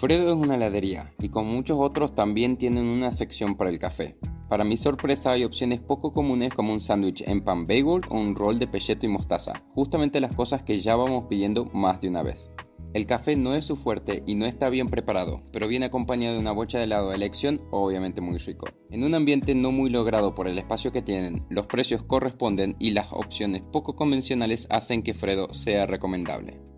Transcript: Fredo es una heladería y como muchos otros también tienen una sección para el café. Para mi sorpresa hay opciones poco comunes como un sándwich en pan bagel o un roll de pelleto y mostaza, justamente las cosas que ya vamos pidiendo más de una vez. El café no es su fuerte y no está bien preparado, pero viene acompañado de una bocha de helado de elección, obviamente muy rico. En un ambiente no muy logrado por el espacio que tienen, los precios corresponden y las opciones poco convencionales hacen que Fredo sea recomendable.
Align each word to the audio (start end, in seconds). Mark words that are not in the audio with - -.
Fredo 0.00 0.32
es 0.32 0.34
una 0.34 0.54
heladería 0.54 1.12
y 1.20 1.28
como 1.28 1.52
muchos 1.52 1.76
otros 1.78 2.14
también 2.14 2.56
tienen 2.56 2.86
una 2.86 3.12
sección 3.12 3.54
para 3.54 3.68
el 3.68 3.78
café. 3.78 4.16
Para 4.48 4.64
mi 4.64 4.78
sorpresa 4.78 5.32
hay 5.32 5.44
opciones 5.44 5.78
poco 5.78 6.10
comunes 6.10 6.54
como 6.54 6.72
un 6.72 6.80
sándwich 6.80 7.22
en 7.26 7.44
pan 7.44 7.66
bagel 7.66 8.00
o 8.08 8.18
un 8.18 8.34
roll 8.34 8.58
de 8.58 8.66
pelleto 8.66 9.04
y 9.04 9.10
mostaza, 9.10 9.62
justamente 9.74 10.18
las 10.18 10.32
cosas 10.32 10.62
que 10.62 10.80
ya 10.80 10.96
vamos 10.96 11.26
pidiendo 11.28 11.66
más 11.74 12.00
de 12.00 12.08
una 12.08 12.22
vez. 12.22 12.50
El 12.94 13.04
café 13.04 13.36
no 13.36 13.54
es 13.54 13.66
su 13.66 13.76
fuerte 13.76 14.22
y 14.26 14.36
no 14.36 14.46
está 14.46 14.70
bien 14.70 14.88
preparado, 14.88 15.42
pero 15.52 15.68
viene 15.68 15.84
acompañado 15.84 16.32
de 16.32 16.40
una 16.40 16.52
bocha 16.52 16.78
de 16.78 16.84
helado 16.84 17.10
de 17.10 17.16
elección, 17.16 17.60
obviamente 17.70 18.22
muy 18.22 18.38
rico. 18.38 18.68
En 18.90 19.04
un 19.04 19.14
ambiente 19.14 19.54
no 19.54 19.70
muy 19.70 19.90
logrado 19.90 20.34
por 20.34 20.48
el 20.48 20.58
espacio 20.58 20.92
que 20.92 21.02
tienen, 21.02 21.44
los 21.50 21.66
precios 21.66 22.04
corresponden 22.04 22.74
y 22.78 22.92
las 22.92 23.08
opciones 23.12 23.60
poco 23.70 23.96
convencionales 23.96 24.66
hacen 24.70 25.02
que 25.02 25.12
Fredo 25.12 25.52
sea 25.52 25.84
recomendable. 25.84 26.69